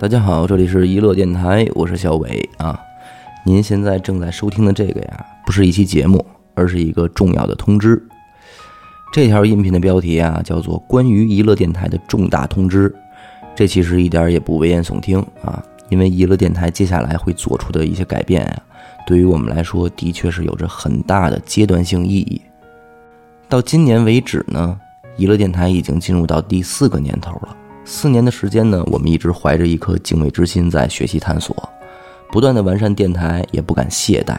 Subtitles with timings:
[0.00, 2.78] 大家好，这里是娱乐电台，我是小伟啊。
[3.44, 6.24] 您现在正在收听的这个呀，不是一期节目，
[6.54, 8.00] 而是一个重要的通知。
[9.12, 12.88] 这条音频的标题啊，叫做《关于娱乐电台的重大通知》。
[13.56, 18.62] 这其实一点也不危言耸听啊，因为娱乐电台接下来会做出的一些改变呀，
[19.04, 22.40] 对于我们来说，的确是有着很大的阶段性意义。
[23.48, 24.78] 到今年为止呢，
[25.16, 27.56] 娱乐电台已经进入到第四个年头了。
[27.90, 31.56] 四年的时间呢，我们一直怀着一颗敬畏之心在学习探索，
[32.30, 34.36] 不断的完善电台，也不敢懈怠。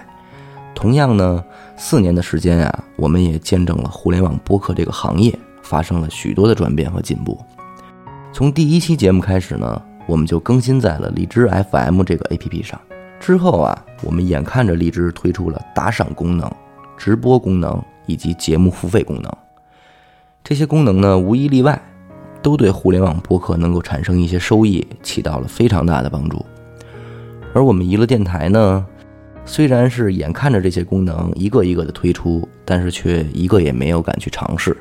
[0.75, 1.44] 同样呢，
[1.75, 7.44] 四年的时间啊，我们也见证了互联网播客这个行业发生了许多的转变和进步。
[8.31, 12.80] 从第一期节目开始呢，我们就更新在了荔枝 FM 这个 APP 上。
[13.20, 16.47] 之后啊，我们眼看着荔枝推出了打赏功能、
[16.95, 19.38] 直播功能以及节目付费功能，
[20.44, 21.81] 这些功能呢，无一例外。
[22.41, 26.45] 都对互联网播客能够产生一些收益起到了非常大的帮助，
[27.53, 28.86] 而我们娱乐电台呢，
[29.45, 34.75] 虽然是眼看着这些功能一个一个的推出，但是却一个也没有敢去尝试。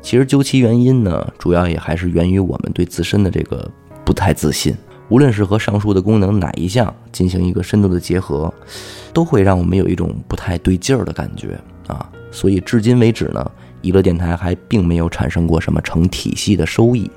[0.00, 3.68] 其实究其原因呢，主要也还是源于我们对自身的这个
[4.04, 4.76] 不太自信。
[5.08, 8.52] 无论是和上述的功能哪一项进行一个深度的结合，
[9.12, 12.08] 都会让我们有一种不太对劲儿的感觉啊。
[12.30, 13.50] 所以至今为止呢。
[13.82, 17.10] 娱乐电台还并没有产生过什么成体系的收益。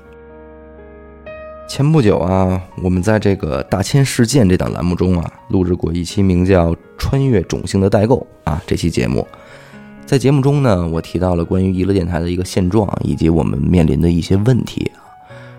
[1.68, 9.26] 前不久啊，我们在这个“大千世界”这档栏目中啊，录制过一期名叫《穿越种姓的代购》啊这期节目。
[10.04, 15.00] 在节目中呢，我提到了关于娱乐电台的一个现状以及我们面临的一些问题啊，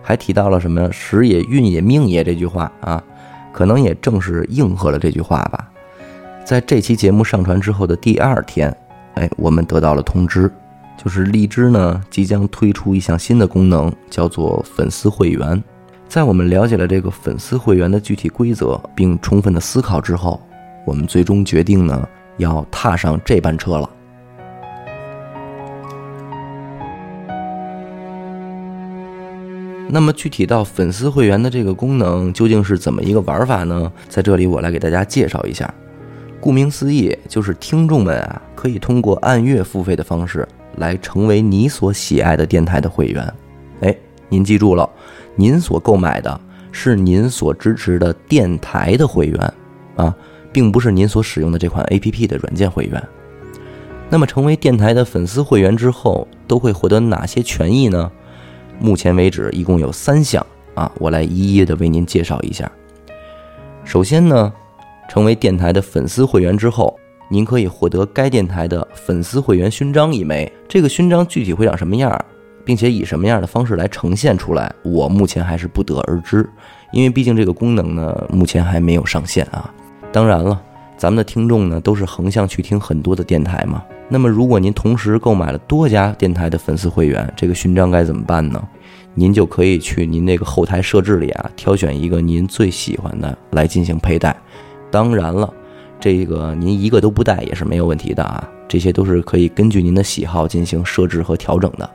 [0.04, 3.04] 还提到了什么“时也、运也、命也”这句话啊，
[3.52, 5.68] 可能也正是应和了这句话吧。
[6.46, 8.76] 在这期节目上传之后的第二天，
[9.16, 10.52] 哎，我们得到了通知。
[10.98, 15.62] 就是荔枝呢，即将推出一项新的功能，叫做粉丝会员。
[16.08, 20.40] 在我们了解了这个粉丝会员的具体规则，并充分的思考之后，
[20.86, 22.08] 我们最终决定呢，
[22.38, 23.90] 要踏上这班车了。
[29.90, 33.92] 那么具体到粉丝会员的这个功能究竟是怎么一个玩法呢？
[34.08, 35.72] 在这里我来给大家介绍一下。
[36.40, 40.48] 顾名思义，就是听众们啊，可以通过按月付费的方式。
[40.78, 43.34] 来成为你所喜爱的电台的会员，
[43.82, 43.96] 哎，
[44.30, 44.90] 您记住了，
[45.36, 46.40] 您所购买的
[46.72, 49.54] 是您所支持的电台的会员
[49.96, 50.16] 啊，
[50.52, 53.02] 并不是您所使用的这款 APP 的软件会员。
[54.10, 58.12] 那么，成为电台的粉丝会员之后，都会获得哪些权益呢？
[58.80, 62.72] 目前为止，一共有三项啊，我来一一的为您介绍一下。
[63.84, 64.52] 首先呢，
[65.10, 67.00] 成为电台的粉丝会员之后。
[67.34, 72.24] 您可以获得该电台的粉丝会员勋章一枚，这个勋章具体会长什么样，
[72.64, 76.48] 并且以什么样的方式来呈现出来，我目前还是不得而知，
[76.92, 79.74] 因为毕竟这个功能呢，目前还没有上线啊。
[80.12, 80.62] 当然了，
[80.96, 88.64] 咱们的听众呢都是横向去听很多的电台嘛，那么如果您同时购买了多家电台的粉丝会员，这个勋章该怎么办呢？
[89.16, 94.40] 您就可以去您那个后台设置里啊，挑选一个您最喜欢的来进行佩戴。
[94.92, 95.52] 当然了。
[96.04, 101.90] 这个您一个都不带也是没有问题的啊，这些都是可以根据您的喜好进行设置和调整的。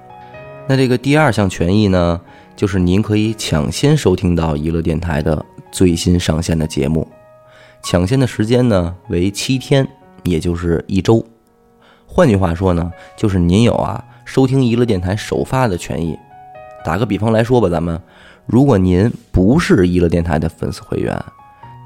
[0.67, 2.19] 那这个第二项权益呢，
[2.57, 7.07] 就是您可以抢先收听到娱乐电台的最新上线的节目，
[7.83, 9.87] 抢先的时间呢为七天，
[10.23, 11.23] 也就是一周。
[12.07, 16.17] 换句话说呢，就是您有啊收听娱乐电台首发的权益。
[16.83, 18.01] 打个比方来说吧，咱们
[18.47, 21.15] 如果您不是娱乐电台的粉丝会员。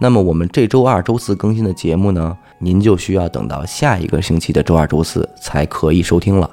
[0.02, 6.50] 那么我们这周二、周四更新的节目呢，您就需要等到下一个星期的周二、周四才可以收听了。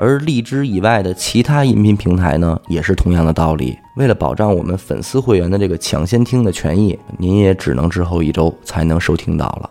[0.00, 3.78] 而荔枝以外的其他音频平台呢，也是同样的道理。
[3.94, 9.70] 为了保障我们粉丝会员的这个抢先听的权益，您也只能滞后一周才能收听到了。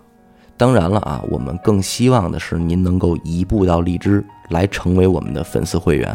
[0.56, 6.10] 当然了啊，我们更希望的是您能够移步到荔枝来成为我们的粉丝会员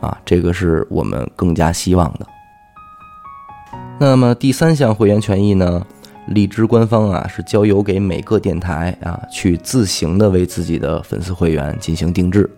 [0.00, 2.26] 啊，这个是我们更加希望的。
[3.98, 5.84] 那么第三项会员权益呢？
[6.28, 12.50] 荔枝官方啊是交由给每个电台啊去自行的为自己的粉丝会员进行定制。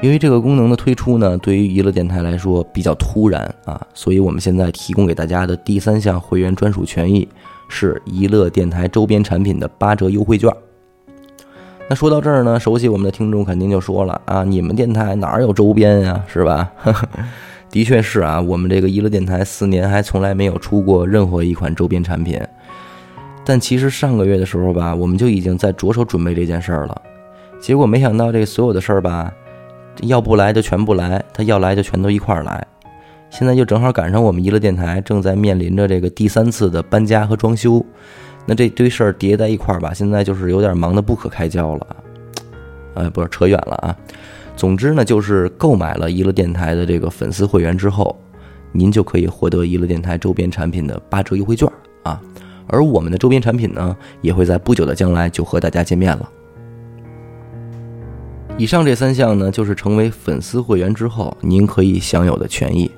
[0.00, 7.28] 由于这个功能的推出呢，对于娱乐电台来说比较突然啊，所以我们现在提供给大家的第三项会员专属权益
[7.68, 10.50] 是娱乐电台周边产品的八折优惠券。
[11.86, 16.72] 那说到这儿呢，熟悉我们的听众肯定就说了啊，你们电台哪有周边呀，是吧？
[17.70, 22.40] 的确是啊，我们这个娱乐电台四年还从来没有出过任何一款周边产品。
[23.44, 27.02] 但其实上个月的时候吧，我们就已经在着手准备这件事儿了。
[27.60, 29.32] 结果没想到这所有的事儿吧，
[30.02, 32.66] 要不来就全不来，他要来就全都一块儿来。
[33.30, 37.84] 现在就正好赶上我们娱乐电台正在面临着这个第三次的搬家和装修，
[38.46, 41.86] 那这堆事儿叠在一块儿吧，现在就是有点忙得不可开交了。
[42.94, 43.96] 哎，不是扯远了啊。
[44.60, 48.14] 总之呢，就是购买了娱乐电台的这个粉丝会员之后，
[48.72, 51.66] 您就可以获得娱乐电台周边产品的八折优惠券
[52.02, 52.20] 啊。
[52.66, 56.30] 而我们的周边产品呢，也会在不久的将来就和大家见面了。
[58.58, 62.90] 以上这三项呢，就是成为粉丝会员之后您可以享有的权益。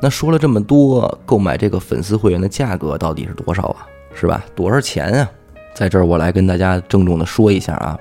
[0.00, 3.88] 那说了这么多，购买这个粉丝会员的价格到底是多少啊？
[4.14, 4.44] 是吧？
[4.54, 5.28] 多少钱啊？
[5.74, 7.98] 在这儿我来跟大家郑重的说一下啊，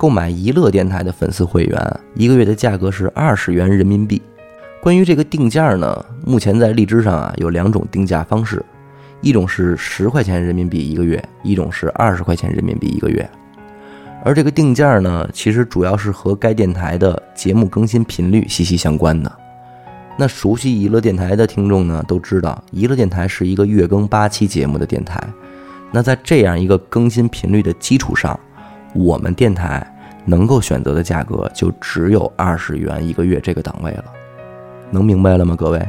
[0.00, 4.22] 购买一乐电台的粉丝会员，一个月的价格是二十元人民币。
[4.80, 8.64] 关于这个定价呢，目前在荔枝上啊有两种定价方式，
[9.20, 13.30] 一种是十块钱人民币一个月，一种是二十块钱人民币一个月。
[14.24, 19.30] 而这个定价呢，其实主要是和该电台的节目更新频率息息相关的。
[20.16, 25.22] 那熟悉娱乐电台的听众呢，都知道娱乐电台是一个月更八期节目的电台。
[25.92, 28.38] 那在这样一个更新频率的基础上，
[28.94, 29.86] 我们电台
[30.24, 34.04] 能够选择的价格就只有二十元一个月这个档位了。
[34.90, 35.88] 能明白了吗，各位？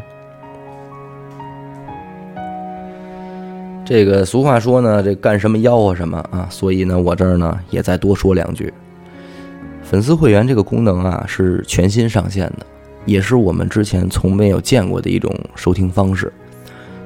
[3.84, 8.72] 这个俗话说呢，这干什么吆喝什么啊，所以呢，我这儿呢也再多说两句。
[9.84, 12.66] 粉丝会员这个功能啊，是全新上线的。
[13.04, 16.32] 也是我们之前从没有见过的一种收听方式。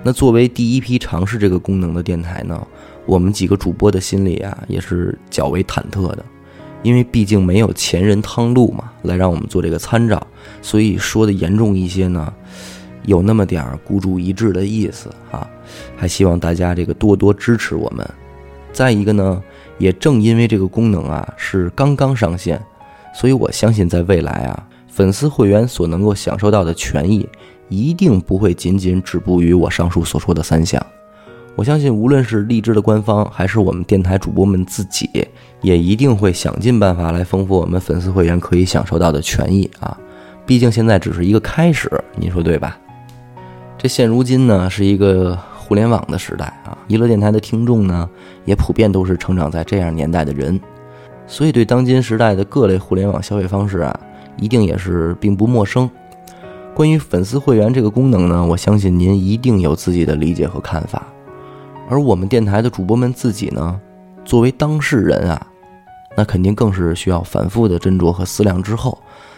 [0.03, 2.61] 那作为第一批尝试这个功能的电台呢，
[3.05, 6.25] 我们几个主播的心里啊也是较为忐忑的，
[6.83, 10.25] 因为毕竟没有前人汤路嘛，来让我们做这个参照，
[10.61, 12.33] 所以说的严重一些呢，
[13.05, 15.47] 有那么点儿孤注一掷的意思啊。
[15.95, 18.07] 还希望大家这个多多支持我们。
[18.71, 19.41] 再一个呢，
[19.77, 22.61] 也正因为这个功能啊是刚刚上线，
[23.13, 24.67] 所以我相信在未来啊。
[24.87, 27.27] 粉丝会员所能够享受到的权益，
[27.67, 30.83] 一定不会仅仅止步于我上述所说的三项。
[31.55, 35.09] 我相信，无论是荔枝的官方，还是我们电台主播们自己，
[35.61, 39.97] 也一定会想尽办法来丰富我们粉丝会员可以享受到的权益啊！
[40.45, 42.77] 毕竟现在只是一个开始，您说对吧？
[43.77, 46.77] 这现如今呢，是一个互联网的时代啊！
[46.87, 48.09] 娱乐电台的听众呢，
[48.43, 50.59] 也普遍都是成长在这样年代的人，
[51.25, 53.99] 所以对当今时代的各类互联网消费方式啊。
[54.37, 55.89] 一定也是并不陌生。
[56.73, 61.07] 关于粉丝会员这个功能呢，我相信您一定有自己的理解和看法。
[61.87, 63.79] 而我们电台的主播们自己呢，
[64.23, 65.47] 作为当事人啊，
[66.17, 68.97] 那肯定更是需要反复的斟酌和思量之后，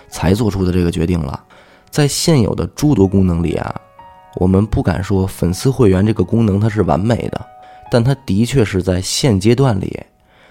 [0.10, 1.44] 才做出的这个决定了。
[1.90, 3.76] 在现有的诸多功能里啊，
[4.36, 7.46] 我们不敢说粉丝会员这个功能它是完美的，
[7.92, 10.00] 但它的确是在现阶段里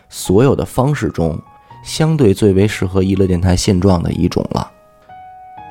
[0.08, 1.38] 所有的方式中。
[1.84, 4.68] 相对最为适合娱乐电台现状的一种了。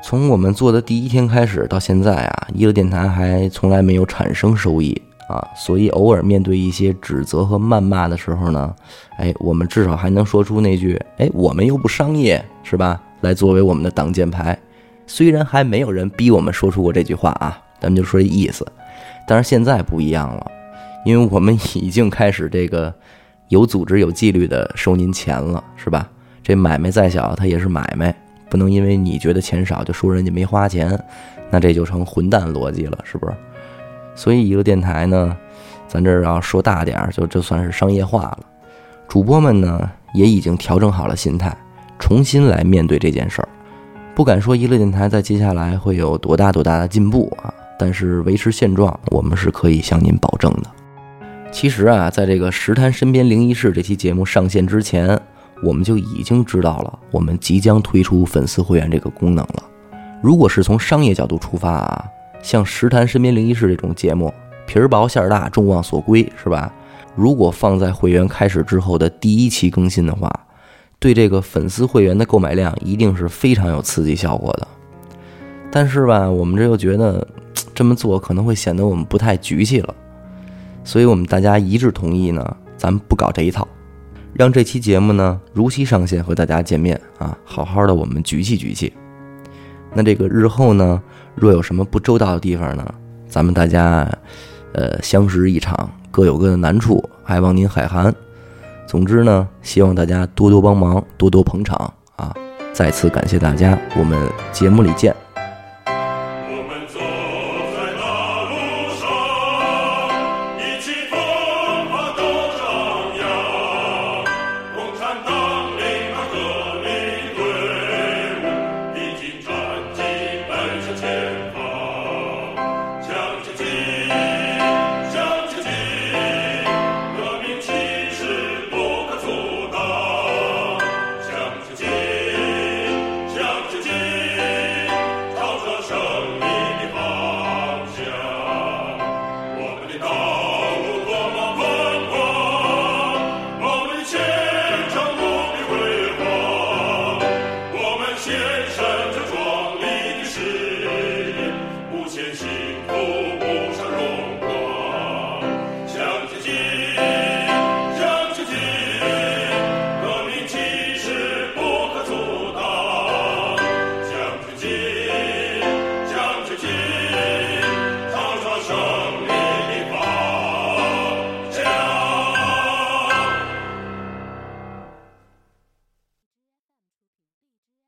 [0.02, 8.74] 从我们做的第一天开始到现在啊，娱乐电台还从来没有产生收益啊，所以偶尔面对一些指责和谩骂的时候呢，
[9.18, 14.58] 哎，我们至少还能说出那句“哎，我们又不商业，是吧？”来作为我们的挡箭牌。
[15.06, 18.66] 虽然还没有人逼我们说出过这句话啊，咱们就说这意思。
[19.26, 20.50] 但是现在不一样了，
[21.04, 22.94] 因为我们已经开始这个。
[23.48, 26.10] 有组织、有纪律的收您钱了，是吧？
[26.42, 28.12] 这买卖再小，它也是买卖，
[28.50, 30.98] 不能因为你觉得钱少就说人家没花钱，
[31.48, 33.32] 那这就成混蛋逻辑了，是不是？
[34.16, 35.36] 所以一个电台呢，
[35.86, 38.38] 咱这儿要说大点儿，就这算是商业化了。
[39.06, 41.56] 主播们呢，也已经调整好了心态，
[41.98, 43.48] 重新来面对这件事儿。
[44.14, 50.70] 不敢说一乐电台在接下来会有多大多大的进步啊，但是维持现状，我们是可以向您保证的。
[51.52, 55.18] 其实啊，在这个《石滩身边灵异事》这期节目上线之前，
[55.62, 59.62] 我们就已经知道了我们即将推出粉丝会员这个功能了。
[60.22, 62.04] 如果是从商业角度出发啊，
[62.46, 64.32] 像《石滩身边灵异事》这种节目，
[64.68, 66.72] 皮儿薄馅儿大，众望所归，是吧？
[67.16, 70.30] 如果放在会员开始之后的第一期更新的话，
[71.00, 74.68] 对这个粉丝会员的购买量一定是非常有刺激效果的。
[75.72, 77.26] 但是吧，我们这又觉得
[77.74, 79.92] 这么做可能会显得我们不太局气了。
[80.84, 83.66] 所以我们大家一致同意呢，咱们不搞这一套，
[84.34, 88.92] 让这期节目呢如期上线和大家见面啊，好好的我们局气局气。
[89.96, 91.02] 那这个日后呢，
[91.34, 92.86] 若有什么不周到的地方呢，
[93.26, 94.06] 咱们大家
[94.74, 98.14] 呃相识一场，各有各的难处，还望您海涵。
[98.86, 102.34] 总之呢，希望大家多多帮忙，多多捧场啊！
[102.74, 105.25] 再次感谢大家，我们节目里见。